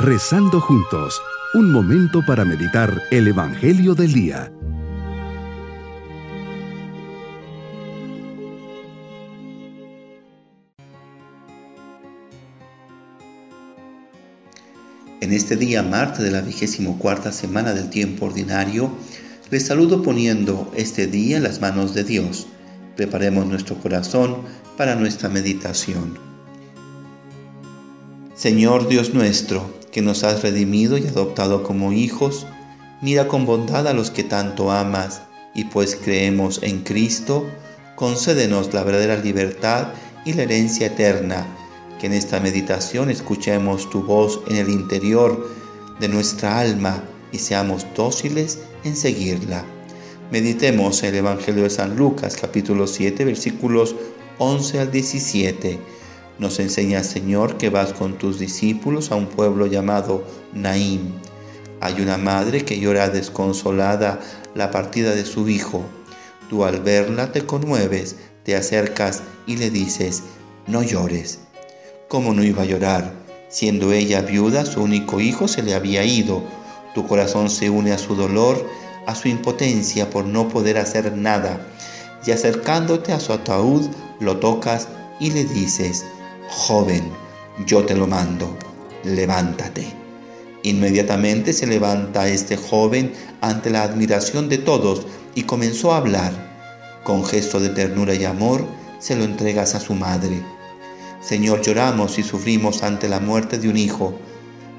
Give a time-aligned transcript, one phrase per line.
[0.00, 1.20] Rezando juntos,
[1.54, 4.52] un momento para meditar el Evangelio del Día.
[15.20, 18.92] En este día, martes de la vigésimo cuarta semana del tiempo ordinario,
[19.50, 22.46] les saludo poniendo este día en las manos de Dios.
[22.96, 24.42] Preparemos nuestro corazón
[24.76, 26.16] para nuestra meditación.
[28.36, 32.46] Señor Dios nuestro, que nos has redimido y adoptado como hijos,
[33.02, 35.22] mira con bondad a los que tanto amas,
[35.56, 37.48] y pues creemos en Cristo,
[37.96, 39.88] concédenos la verdadera libertad
[40.24, 41.44] y la herencia eterna,
[41.98, 45.50] que en esta meditación escuchemos tu voz en el interior
[45.98, 47.02] de nuestra alma
[47.32, 49.64] y seamos dóciles en seguirla.
[50.30, 53.96] Meditemos el Evangelio de San Lucas capítulo 7 versículos
[54.38, 55.80] 11 al 17
[56.38, 61.12] nos enseña, Señor, que vas con tus discípulos a un pueblo llamado Naim.
[61.80, 64.20] Hay una madre que llora desconsolada
[64.54, 65.82] la partida de su hijo.
[66.48, 70.22] Tú al verla te conmueves, te acercas y le dices,
[70.66, 71.40] no llores.
[72.08, 73.12] ¿Cómo no iba a llorar?
[73.48, 76.42] Siendo ella viuda, su único hijo se le había ido.
[76.94, 78.64] Tu corazón se une a su dolor,
[79.06, 81.60] a su impotencia por no poder hacer nada.
[82.26, 83.86] Y acercándote a su ataúd,
[84.20, 84.88] lo tocas
[85.20, 86.04] y le dices,
[86.48, 87.10] joven,
[87.66, 88.56] yo te lo mando,
[89.04, 89.86] levántate.
[90.62, 96.32] Inmediatamente se levanta este joven ante la admiración de todos y comenzó a hablar.
[97.04, 98.66] Con gesto de ternura y amor
[98.98, 100.42] se lo entregas a su madre.
[101.20, 104.14] Señor, lloramos y sufrimos ante la muerte de un hijo,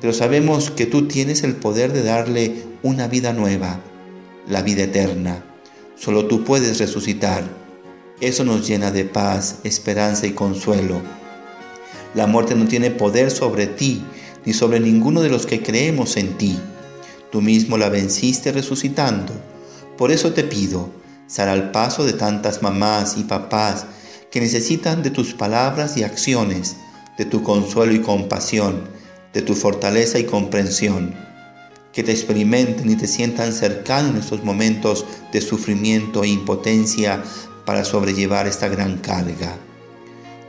[0.00, 3.80] pero sabemos que tú tienes el poder de darle una vida nueva,
[4.48, 5.44] la vida eterna.
[5.96, 7.44] Solo tú puedes resucitar.
[8.20, 11.00] Eso nos llena de paz, esperanza y consuelo.
[12.16, 14.02] La muerte no tiene poder sobre ti,
[14.46, 16.58] ni sobre ninguno de los que creemos en ti.
[17.30, 19.34] Tú mismo la venciste resucitando.
[19.98, 20.88] Por eso te pido,
[21.26, 23.84] sal al paso de tantas mamás y papás
[24.30, 26.76] que necesitan de tus palabras y acciones,
[27.18, 28.80] de tu consuelo y compasión,
[29.34, 31.14] de tu fortaleza y comprensión.
[31.92, 35.04] Que te experimenten y te sientan cercano en estos momentos
[35.34, 37.22] de sufrimiento e impotencia
[37.66, 39.58] para sobrellevar esta gran carga.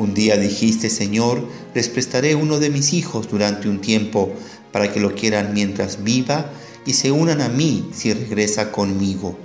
[0.00, 4.32] Un día dijiste, Señor, les prestaré uno de mis hijos durante un tiempo
[4.72, 6.50] para que lo quieran mientras viva
[6.86, 9.36] y se unan a mí si regresa conmigo.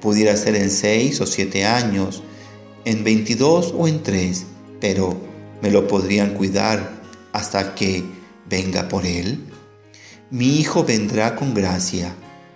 [0.00, 2.22] Pudiera ser en seis o siete años,
[2.84, 4.44] en veintidós o en tres,
[4.80, 5.20] pero
[5.60, 8.04] me lo podrían cuidar hasta que
[8.48, 9.40] venga por él.
[10.30, 12.14] Mi hijo vendrá con gracia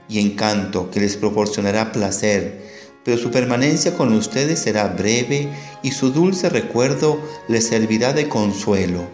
[0.09, 2.70] y encanto que les proporcionará placer
[3.05, 5.49] pero su permanencia con ustedes será breve
[5.83, 9.09] y su dulce recuerdo les servirá de consuelo.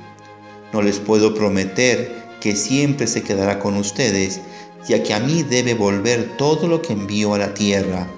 [0.73, 4.41] No les puedo prometer que siempre se quedará con ustedes,
[4.89, 8.09] ya que a mí debe volver todo lo que envío a la tierra.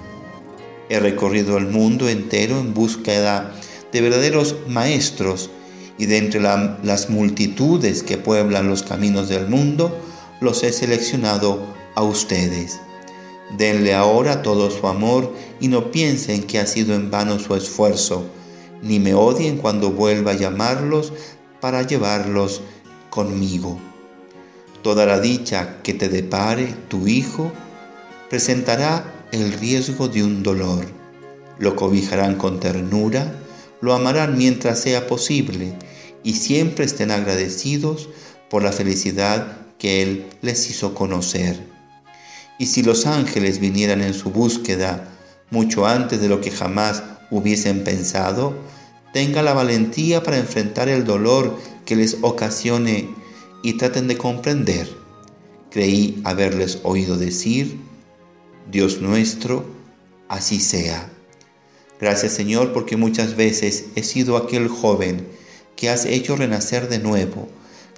[0.89, 3.55] He recorrido el mundo entero en búsqueda
[3.93, 5.51] de verdaderos maestros
[5.99, 9.99] y de entre las multitudes que pueblan los caminos del mundo,
[10.41, 12.79] los he seleccionado a ustedes.
[13.57, 18.27] Denle ahora todo su amor y no piensen que ha sido en vano su esfuerzo,
[18.83, 21.13] ni me odien cuando vuelva a llamarlos
[21.61, 22.61] para llevarlos
[23.11, 23.79] conmigo.
[24.83, 27.51] Toda la dicha que te depare tu Hijo
[28.29, 30.87] presentará el riesgo de un dolor.
[31.59, 33.35] Lo cobijarán con ternura,
[33.81, 35.73] lo amarán mientras sea posible
[36.23, 38.09] y siempre estén agradecidos
[38.51, 41.78] por la felicidad que Él les hizo conocer.
[42.59, 45.09] Y si los ángeles vinieran en su búsqueda
[45.51, 48.55] mucho antes de lo que jamás hubiesen pensado,
[49.13, 53.09] tenga la valentía para enfrentar el dolor que les ocasione
[53.63, 54.89] y traten de comprender.
[55.71, 57.79] Creí haberles oído decir,
[58.71, 59.65] Dios nuestro,
[60.29, 61.11] así sea.
[62.01, 65.27] Gracias Señor porque muchas veces he sido aquel joven
[65.77, 67.49] que has hecho renacer de nuevo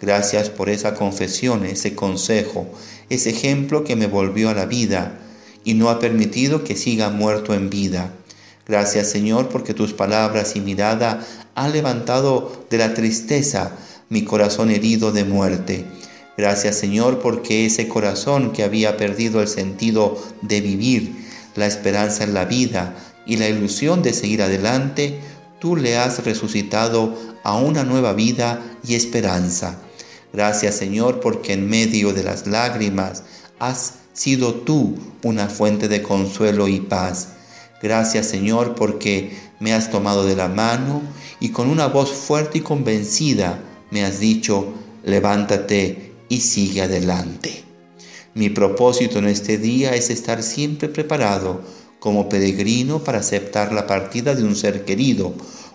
[0.00, 2.66] Gracias por esa confesión, ese consejo,
[3.10, 5.18] ese ejemplo que me volvió a la vida
[5.62, 8.12] y no ha permitido que siga muerto en vida.
[8.66, 13.72] Gracias Señor porque tus palabras y mirada han levantado de la tristeza
[14.08, 15.84] mi corazón herido de muerte.
[16.38, 21.26] Gracias Señor porque ese corazón que había perdido el sentido de vivir,
[21.56, 22.94] la esperanza en la vida
[23.26, 25.20] y la ilusión de seguir adelante,
[25.58, 29.78] tú le has resucitado a una nueva vida y esperanza.
[30.32, 33.24] Gracias Señor porque en medio de las lágrimas
[33.58, 37.28] has sido tú una fuente de consuelo y paz.
[37.82, 41.02] Gracias Señor porque me has tomado de la mano
[41.40, 43.60] y con una voz fuerte y convencida
[43.90, 44.72] me has dicho,
[45.02, 47.64] levántate y sigue adelante.
[48.34, 51.62] Mi propósito en este día es estar siempre preparado
[51.98, 55.34] como peregrino para aceptar la partida de un ser querido.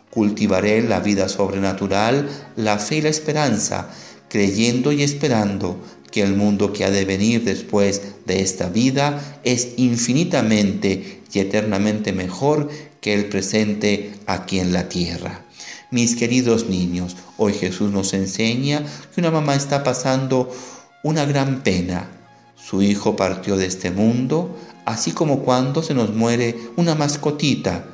[0.09, 3.89] Cultivaré la vida sobrenatural, la fe y la esperanza,
[4.35, 5.79] creyendo y esperando
[6.11, 12.11] que el mundo que ha de venir después de esta vida es infinitamente y eternamente
[12.11, 15.45] mejor que el presente aquí en la tierra.
[15.89, 18.83] Mis queridos niños, hoy Jesús nos enseña
[19.13, 20.53] que una mamá está pasando
[21.01, 22.11] una gran pena.
[22.57, 24.53] Su hijo partió de este mundo,
[24.83, 27.85] así como cuando se nos muere una mascotita.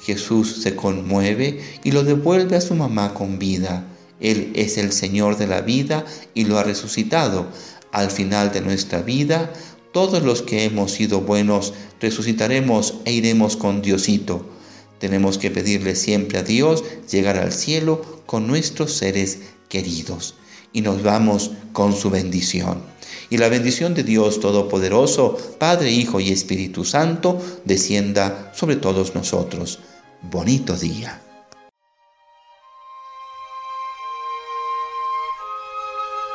[0.00, 3.86] Jesús se conmueve y lo devuelve a su mamá con vida.
[4.20, 7.46] Él es el Señor de la vida y lo ha resucitado.
[7.92, 9.52] Al final de nuestra vida,
[9.92, 14.46] todos los que hemos sido buenos resucitaremos e iremos con Diosito.
[14.98, 19.38] Tenemos que pedirle siempre a Dios llegar al cielo con nuestros seres
[19.68, 20.34] queridos.
[20.72, 22.82] Y nos vamos con su bendición.
[23.30, 29.78] Y la bendición de Dios Todopoderoso, Padre, Hijo y Espíritu Santo, descienda sobre todos nosotros.
[30.22, 31.22] Bonito día.